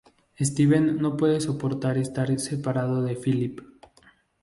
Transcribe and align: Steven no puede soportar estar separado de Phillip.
Steven 0.39 0.97
no 0.99 1.15
puede 1.15 1.39
soportar 1.41 1.99
estar 1.99 2.35
separado 2.39 3.03
de 3.03 3.15
Phillip. 3.15 3.59